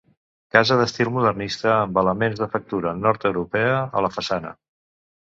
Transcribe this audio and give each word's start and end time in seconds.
Casa 0.53 0.77
d'estil 0.79 1.11
modernista 1.17 1.69
amb 1.75 2.01
elements 2.03 2.41
de 2.41 2.49
factura 2.57 2.97
nord-europea 3.05 3.81
a 3.99 4.07
la 4.09 4.15
façana. 4.21 4.61